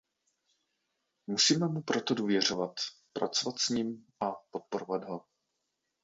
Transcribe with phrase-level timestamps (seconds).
[1.27, 2.73] Musíme mu proto důvěřovat,
[3.13, 5.25] pracovat s ním a podporovat ho.